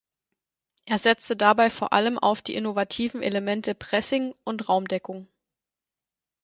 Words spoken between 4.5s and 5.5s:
Raumdeckung.